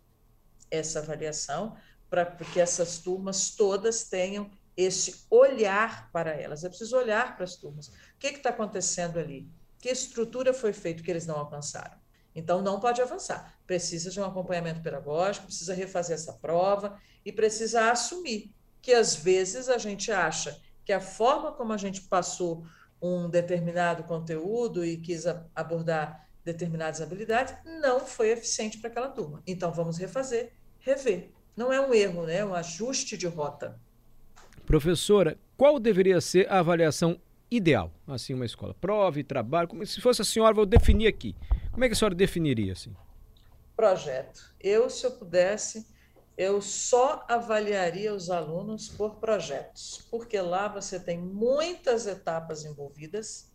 essa 0.70 1.00
avaliação 1.00 1.76
para 2.10 2.26
que 2.26 2.60
essas 2.60 2.98
turmas 2.98 3.50
todas 3.50 4.04
tenham 4.04 4.50
esse 4.76 5.24
olhar 5.30 6.10
para 6.12 6.30
elas. 6.30 6.62
É 6.62 6.68
preciso 6.68 6.96
olhar 6.96 7.34
para 7.36 7.44
as 7.44 7.56
turmas. 7.56 7.88
O 7.88 7.92
que 8.18 8.28
está 8.28 8.50
acontecendo 8.50 9.18
ali? 9.18 9.48
Que 9.78 9.88
estrutura 9.88 10.52
foi 10.52 10.72
feita 10.72 11.02
que 11.02 11.10
eles 11.10 11.26
não 11.26 11.36
alcançaram? 11.36 12.03
Então, 12.34 12.60
não 12.60 12.80
pode 12.80 13.00
avançar. 13.00 13.58
Precisa 13.66 14.10
de 14.10 14.20
um 14.20 14.24
acompanhamento 14.24 14.80
pedagógico, 14.80 15.46
precisa 15.46 15.74
refazer 15.74 16.14
essa 16.14 16.32
prova 16.32 16.98
e 17.24 17.32
precisa 17.32 17.90
assumir 17.90 18.52
que, 18.82 18.92
às 18.92 19.14
vezes, 19.14 19.68
a 19.68 19.78
gente 19.78 20.10
acha 20.10 20.60
que 20.84 20.92
a 20.92 21.00
forma 21.00 21.52
como 21.52 21.72
a 21.72 21.76
gente 21.76 22.02
passou 22.02 22.66
um 23.00 23.28
determinado 23.28 24.02
conteúdo 24.04 24.84
e 24.84 24.96
quis 24.96 25.24
abordar 25.54 26.28
determinadas 26.44 27.00
habilidades 27.00 27.54
não 27.80 28.00
foi 28.00 28.30
eficiente 28.30 28.78
para 28.78 28.90
aquela 28.90 29.08
turma. 29.08 29.42
Então, 29.46 29.72
vamos 29.72 29.96
refazer, 29.96 30.52
rever. 30.78 31.30
Não 31.56 31.72
é 31.72 31.80
um 31.80 31.94
erro, 31.94 32.26
né? 32.26 32.38
é 32.38 32.44
um 32.44 32.54
ajuste 32.54 33.16
de 33.16 33.26
rota. 33.26 33.80
Professora, 34.66 35.38
qual 35.56 35.78
deveria 35.78 36.20
ser 36.20 36.50
a 36.50 36.58
avaliação 36.58 37.20
ideal, 37.50 37.92
assim, 38.06 38.34
uma 38.34 38.44
escola? 38.44 38.74
Prove, 38.74 39.24
trabalho, 39.24 39.68
como 39.68 39.84
se 39.86 40.00
fosse 40.00 40.22
a 40.22 40.24
senhora, 40.24 40.54
vou 40.54 40.66
definir 40.66 41.06
aqui. 41.06 41.36
Como 41.72 41.84
é 41.84 41.88
que 41.88 41.94
a 41.94 41.96
senhora 41.96 42.14
definiria 42.14 42.72
assim? 42.72 42.94
Projeto. 43.76 44.54
Eu, 44.60 44.88
se 44.88 45.04
eu 45.04 45.12
pudesse, 45.12 45.86
eu 46.36 46.60
só 46.60 47.24
avaliaria 47.28 48.12
os 48.14 48.30
alunos 48.30 48.88
por 48.88 49.16
projetos, 49.16 50.06
porque 50.10 50.40
lá 50.40 50.68
você 50.68 50.98
tem 50.98 51.18
muitas 51.18 52.06
etapas 52.06 52.64
envolvidas, 52.64 53.50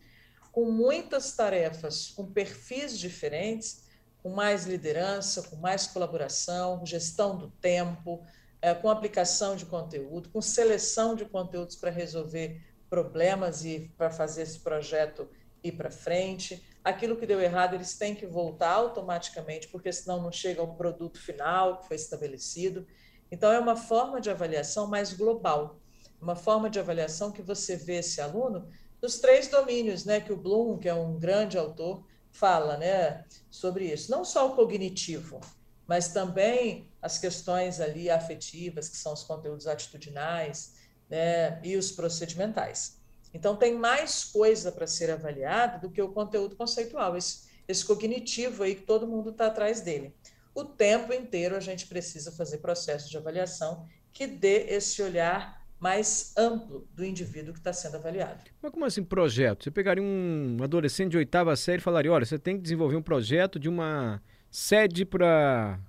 com 0.50 0.70
muitas 0.70 1.34
tarefas, 1.36 2.08
com 2.08 2.26
perfis 2.26 2.98
diferentes, 2.98 3.84
com 4.22 4.30
mais 4.30 4.66
liderança, 4.66 5.42
com 5.42 5.56
mais 5.56 5.86
colaboração, 5.86 6.84
gestão 6.84 7.36
do 7.36 7.50
tempo, 7.50 8.24
é, 8.60 8.74
com 8.74 8.90
aplicação 8.90 9.56
de 9.56 9.64
conteúdo, 9.66 10.28
com 10.28 10.42
seleção 10.42 11.14
de 11.14 11.24
conteúdos 11.24 11.76
para 11.76 11.90
resolver 11.90 12.60
problemas 12.90 13.64
e 13.64 13.90
para 13.96 14.10
fazer 14.10 14.42
esse 14.42 14.58
projeto 14.58 15.26
ir 15.62 15.72
para 15.72 15.90
frente 15.90 16.62
aquilo 16.82 17.16
que 17.16 17.26
deu 17.26 17.40
errado 17.40 17.74
eles 17.74 17.96
têm 17.96 18.14
que 18.14 18.26
voltar 18.26 18.72
automaticamente, 18.72 19.68
porque 19.68 19.92
senão 19.92 20.22
não 20.22 20.32
chega 20.32 20.60
ao 20.60 20.74
produto 20.74 21.20
final 21.20 21.78
que 21.78 21.88
foi 21.88 21.96
estabelecido. 21.96 22.86
Então, 23.30 23.52
é 23.52 23.58
uma 23.58 23.76
forma 23.76 24.20
de 24.20 24.30
avaliação 24.30 24.86
mais 24.86 25.12
global, 25.12 25.78
uma 26.20 26.34
forma 26.34 26.68
de 26.68 26.78
avaliação 26.78 27.30
que 27.30 27.42
você 27.42 27.76
vê 27.76 27.96
esse 27.96 28.20
aluno 28.20 28.68
nos 29.00 29.18
três 29.18 29.48
domínios, 29.48 30.04
né, 30.04 30.20
que 30.20 30.32
o 30.32 30.36
Bloom, 30.36 30.78
que 30.78 30.88
é 30.88 30.94
um 30.94 31.18
grande 31.18 31.56
autor, 31.56 32.04
fala, 32.30 32.76
né, 32.76 33.24
sobre 33.50 33.86
isso. 33.86 34.10
Não 34.10 34.24
só 34.24 34.48
o 34.48 34.56
cognitivo, 34.56 35.40
mas 35.86 36.08
também 36.08 36.88
as 37.00 37.18
questões 37.18 37.80
ali 37.80 38.10
afetivas, 38.10 38.88
que 38.88 38.96
são 38.96 39.12
os 39.12 39.22
conteúdos 39.22 39.66
atitudinais, 39.66 40.74
né, 41.10 41.60
e 41.64 41.76
os 41.76 41.90
procedimentais. 41.90 42.98
Então, 43.34 43.56
tem 43.56 43.74
mais 43.74 44.24
coisa 44.24 44.72
para 44.72 44.86
ser 44.86 45.10
avaliada 45.10 45.78
do 45.78 45.90
que 45.90 46.00
o 46.00 46.12
conteúdo 46.12 46.56
conceitual, 46.56 47.16
esse, 47.16 47.48
esse 47.66 47.84
cognitivo 47.84 48.62
aí 48.62 48.74
que 48.74 48.82
todo 48.82 49.06
mundo 49.06 49.30
está 49.30 49.46
atrás 49.46 49.80
dele. 49.80 50.14
O 50.54 50.64
tempo 50.64 51.12
inteiro 51.12 51.56
a 51.56 51.60
gente 51.60 51.86
precisa 51.86 52.32
fazer 52.32 52.58
processos 52.58 53.08
de 53.08 53.16
avaliação 53.16 53.86
que 54.12 54.26
dê 54.26 54.66
esse 54.68 55.00
olhar 55.02 55.60
mais 55.78 56.34
amplo 56.36 56.86
do 56.94 57.04
indivíduo 57.04 57.54
que 57.54 57.60
está 57.60 57.72
sendo 57.72 57.96
avaliado. 57.96 58.44
Mas 58.60 58.70
como 58.70 58.84
assim 58.84 59.02
projeto? 59.02 59.64
Você 59.64 59.70
pegaria 59.70 60.02
um 60.02 60.58
adolescente 60.62 61.12
de 61.12 61.16
oitava 61.16 61.56
série 61.56 61.80
e 61.80 61.82
falaria, 61.82 62.12
olha, 62.12 62.26
você 62.26 62.38
tem 62.38 62.56
que 62.56 62.62
desenvolver 62.62 62.96
um 62.96 63.02
projeto 63.02 63.58
de 63.58 63.68
uma 63.68 64.20
sede 64.50 65.06
para 65.06 65.80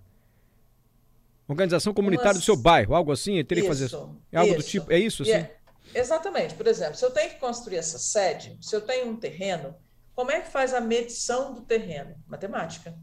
organização 1.52 1.94
comunitária 1.94 2.34
do 2.34 2.44
seu 2.44 2.56
bairro, 2.56 2.96
algo 2.96 3.12
assim? 3.12 3.44
Teria 3.44 3.64
isso, 3.64 3.72
que 3.72 3.90
fazer 3.90 4.16
é 4.32 4.38
algo 4.38 4.54
isso. 4.54 4.62
do 4.62 4.64
tipo, 4.64 4.92
é 4.92 5.00
isso 5.00 5.24
assim? 5.24 5.32
É, 5.32 5.56
Exatamente. 5.94 6.56
Por 6.56 6.68
exemplo, 6.68 6.96
se 6.96 7.04
eu 7.04 7.12
tenho 7.12 7.32
que 7.32 7.40
construir 7.40 7.78
essa 7.78 8.00
sede, 8.00 8.58
se 8.62 8.76
eu 8.76 8.82
tenho 8.82 9.10
um 9.10 9.16
terreno, 9.16 9.76
como 10.16 10.32
é 10.32 10.40
que 10.42 10.50
faz 10.50 10.74
a 10.74 10.80
medição 10.80 11.54
do 11.54 11.62
terreno? 11.62 12.16
Matemática. 12.28 12.96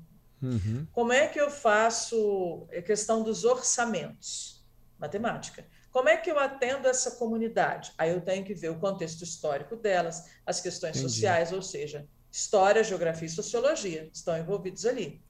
Uhum. 0.42 0.86
Como 0.92 1.12
é 1.12 1.26
que 1.26 1.40
eu 1.40 1.50
faço 1.50 2.66
a 2.72 2.80
questão 2.80 3.22
dos 3.22 3.44
orçamentos? 3.44 4.58
matemática. 4.98 5.64
Como 5.90 6.08
é 6.08 6.16
que 6.16 6.30
eu 6.30 6.38
atendo 6.38 6.88
essa 6.88 7.12
comunidade? 7.12 7.92
Aí 7.96 8.10
eu 8.10 8.20
tenho 8.20 8.44
que 8.44 8.52
ver 8.52 8.70
o 8.70 8.78
contexto 8.78 9.22
histórico 9.22 9.76
delas, 9.76 10.24
as 10.44 10.60
questões 10.60 10.96
Entendi. 10.96 11.12
sociais, 11.12 11.52
ou 11.52 11.62
seja, 11.62 12.06
história, 12.30 12.84
geografia 12.84 13.26
e 13.26 13.30
sociologia 13.30 14.10
estão 14.12 14.36
envolvidos 14.36 14.84
ali. 14.84 15.22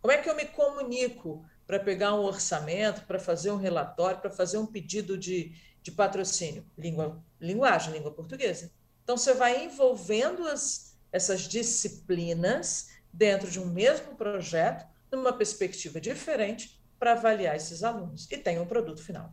Como 0.00 0.12
é 0.12 0.16
que 0.16 0.28
eu 0.28 0.34
me 0.34 0.46
comunico 0.46 1.44
para 1.70 1.78
pegar 1.78 2.16
um 2.16 2.24
orçamento, 2.24 3.02
para 3.02 3.20
fazer 3.20 3.52
um 3.52 3.56
relatório, 3.56 4.20
para 4.20 4.28
fazer 4.28 4.58
um 4.58 4.66
pedido 4.66 5.16
de, 5.16 5.52
de 5.80 5.92
patrocínio? 5.92 6.64
Língua, 6.76 7.22
linguagem, 7.40 7.92
língua 7.92 8.10
portuguesa. 8.10 8.72
Então, 9.04 9.16
você 9.16 9.34
vai 9.34 9.66
envolvendo 9.66 10.48
as, 10.48 10.98
essas 11.12 11.42
disciplinas 11.42 12.88
dentro 13.12 13.48
de 13.48 13.60
um 13.60 13.66
mesmo 13.66 14.16
projeto, 14.16 14.84
numa 15.12 15.32
perspectiva 15.32 16.00
diferente, 16.00 16.76
para 16.98 17.12
avaliar 17.12 17.54
esses 17.54 17.84
alunos. 17.84 18.26
E 18.28 18.36
tem 18.36 18.58
um 18.58 18.66
produto 18.66 19.00
final. 19.00 19.32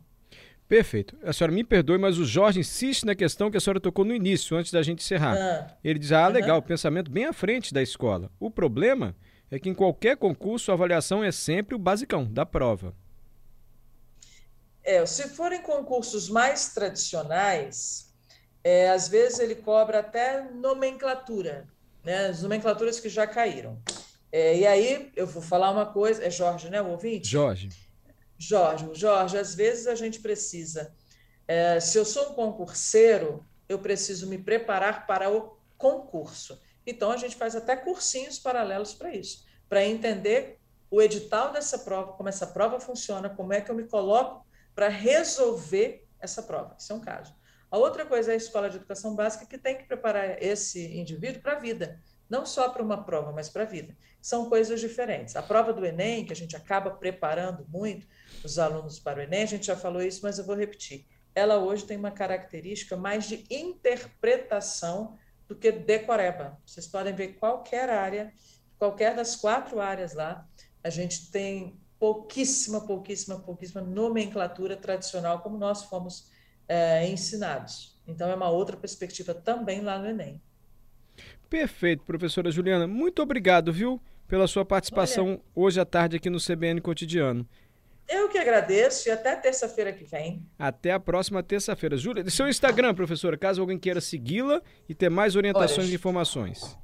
Perfeito. 0.68 1.18
A 1.24 1.32
senhora 1.32 1.52
me 1.52 1.64
perdoe, 1.64 1.98
mas 1.98 2.18
o 2.18 2.24
Jorge 2.24 2.60
insiste 2.60 3.04
na 3.04 3.16
questão 3.16 3.50
que 3.50 3.56
a 3.56 3.60
senhora 3.60 3.80
tocou 3.80 4.04
no 4.04 4.14
início, 4.14 4.56
antes 4.56 4.70
da 4.70 4.80
gente 4.80 5.02
encerrar. 5.02 5.36
Ah. 5.36 5.76
Ele 5.82 5.98
diz: 5.98 6.12
ah, 6.12 6.28
legal, 6.28 6.58
uhum. 6.58 6.62
pensamento 6.62 7.10
bem 7.10 7.24
à 7.24 7.32
frente 7.32 7.74
da 7.74 7.82
escola. 7.82 8.30
O 8.38 8.48
problema 8.48 9.16
é 9.50 9.58
que 9.58 9.68
em 9.68 9.74
qualquer 9.74 10.16
concurso 10.16 10.70
a 10.70 10.74
avaliação 10.74 11.22
é 11.22 11.32
sempre 11.32 11.74
o 11.74 11.78
basicão 11.78 12.24
da 12.24 12.44
prova. 12.44 12.94
É, 14.82 15.04
se 15.06 15.28
forem 15.28 15.60
concursos 15.60 16.28
mais 16.28 16.72
tradicionais, 16.72 18.12
é, 18.64 18.90
às 18.90 19.08
vezes 19.08 19.38
ele 19.38 19.54
cobra 19.54 20.00
até 20.00 20.42
nomenclatura, 20.50 21.66
né? 22.04 22.26
As 22.28 22.42
nomenclaturas 22.42 22.98
que 22.98 23.08
já 23.08 23.26
caíram. 23.26 23.80
É, 24.30 24.56
e 24.56 24.66
aí 24.66 25.10
eu 25.16 25.26
vou 25.26 25.42
falar 25.42 25.70
uma 25.70 25.86
coisa, 25.86 26.24
é 26.24 26.30
Jorge, 26.30 26.68
né, 26.68 26.80
o 26.82 26.88
ouvinte? 26.88 27.28
Jorge. 27.28 27.70
Jorge, 28.36 28.88
Jorge, 28.92 29.36
às 29.36 29.54
vezes 29.54 29.86
a 29.86 29.94
gente 29.94 30.20
precisa, 30.20 30.94
é, 31.46 31.80
se 31.80 31.98
eu 31.98 32.04
sou 32.04 32.30
um 32.30 32.34
concurseiro, 32.34 33.44
eu 33.68 33.78
preciso 33.78 34.28
me 34.28 34.38
preparar 34.38 35.06
para 35.06 35.30
o 35.30 35.56
concurso. 35.76 36.60
Então, 36.90 37.10
a 37.10 37.16
gente 37.18 37.36
faz 37.36 37.54
até 37.54 37.76
cursinhos 37.76 38.38
paralelos 38.38 38.94
para 38.94 39.14
isso, 39.14 39.44
para 39.68 39.84
entender 39.84 40.58
o 40.90 41.02
edital 41.02 41.52
dessa 41.52 41.78
prova, 41.80 42.12
como 42.14 42.30
essa 42.30 42.46
prova 42.46 42.80
funciona, 42.80 43.28
como 43.28 43.52
é 43.52 43.60
que 43.60 43.70
eu 43.70 43.74
me 43.74 43.84
coloco 43.84 44.46
para 44.74 44.88
resolver 44.88 46.06
essa 46.18 46.42
prova. 46.42 46.74
Isso 46.78 46.90
é 46.92 46.96
um 46.96 47.00
caso. 47.00 47.36
A 47.70 47.76
outra 47.76 48.06
coisa 48.06 48.30
é 48.30 48.34
a 48.34 48.36
escola 48.38 48.70
de 48.70 48.76
educação 48.76 49.14
básica, 49.14 49.44
que 49.44 49.58
tem 49.58 49.76
que 49.76 49.84
preparar 49.84 50.42
esse 50.42 50.96
indivíduo 50.96 51.42
para 51.42 51.52
a 51.52 51.58
vida, 51.58 52.00
não 52.26 52.46
só 52.46 52.70
para 52.70 52.82
uma 52.82 53.04
prova, 53.04 53.32
mas 53.32 53.50
para 53.50 53.64
a 53.64 53.66
vida. 53.66 53.94
São 54.22 54.48
coisas 54.48 54.80
diferentes. 54.80 55.36
A 55.36 55.42
prova 55.42 55.74
do 55.74 55.84
Enem, 55.84 56.24
que 56.24 56.32
a 56.32 56.36
gente 56.36 56.56
acaba 56.56 56.90
preparando 56.90 57.66
muito 57.68 58.06
os 58.42 58.58
alunos 58.58 58.98
para 58.98 59.18
o 59.18 59.22
Enem, 59.22 59.42
a 59.42 59.46
gente 59.46 59.66
já 59.66 59.76
falou 59.76 60.00
isso, 60.00 60.20
mas 60.22 60.38
eu 60.38 60.46
vou 60.46 60.56
repetir. 60.56 61.06
Ela 61.34 61.58
hoje 61.58 61.84
tem 61.84 61.98
uma 61.98 62.10
característica 62.10 62.96
mais 62.96 63.28
de 63.28 63.44
interpretação 63.50 65.18
do 65.48 65.56
que 65.56 65.72
decoreba. 65.72 66.60
Vocês 66.64 66.86
podem 66.86 67.14
ver 67.14 67.34
qualquer 67.34 67.88
área, 67.88 68.32
qualquer 68.78 69.16
das 69.16 69.34
quatro 69.34 69.80
áreas 69.80 70.14
lá, 70.14 70.46
a 70.84 70.90
gente 70.90 71.30
tem 71.30 71.80
pouquíssima, 71.98 72.86
pouquíssima, 72.86 73.40
pouquíssima 73.40 73.80
nomenclatura 73.80 74.76
tradicional 74.76 75.40
como 75.40 75.58
nós 75.58 75.84
fomos 75.84 76.30
é, 76.68 77.08
ensinados. 77.08 77.98
Então 78.06 78.30
é 78.30 78.34
uma 78.34 78.50
outra 78.50 78.76
perspectiva 78.76 79.34
também 79.34 79.80
lá 79.80 79.98
no 79.98 80.06
Enem. 80.06 80.40
Perfeito, 81.48 82.04
professora 82.04 82.50
Juliana. 82.50 82.86
Muito 82.86 83.22
obrigado, 83.22 83.72
viu, 83.72 84.00
pela 84.28 84.46
sua 84.46 84.64
participação 84.64 85.30
Olha, 85.30 85.40
hoje 85.54 85.80
à 85.80 85.84
tarde 85.84 86.16
aqui 86.16 86.28
no 86.30 86.38
CBN 86.38 86.80
Cotidiano. 86.80 87.48
Eu 88.08 88.28
que 88.28 88.38
agradeço 88.38 89.08
e 89.08 89.12
até 89.12 89.34
terça-feira 89.36 89.92
que 89.92 90.04
vem. 90.04 90.44
Até 90.58 90.92
a 90.92 91.00
próxima 91.00 91.42
terça-feira. 91.42 91.94
Júlia, 91.96 92.28
seu 92.30 92.48
Instagram, 92.48 92.94
professora, 92.94 93.36
caso 93.36 93.60
alguém 93.60 93.78
queira 93.78 94.00
segui-la 94.00 94.62
e 94.88 94.94
ter 94.94 95.10
mais 95.10 95.36
orientações 95.36 95.86
Olha, 95.86 95.92
e 95.92 95.94
informações. 95.94 96.78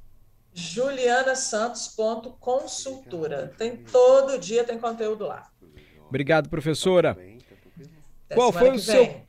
julianasantos.consultura. 0.53 3.51
Tem 3.57 3.77
todo 3.77 4.37
dia 4.37 4.63
tem 4.63 4.77
conteúdo 4.77 5.25
lá. 5.25 5.49
Obrigado, 6.07 6.47
professora. 6.47 7.17
Qual 8.33 8.53
foi 8.53 8.71
o 8.71 8.79
seu 8.79 9.24